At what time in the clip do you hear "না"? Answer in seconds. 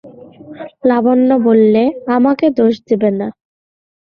3.21-3.27